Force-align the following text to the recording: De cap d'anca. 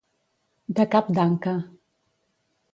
De 0.79 0.85
cap 0.95 1.13
d'anca. 1.19 1.55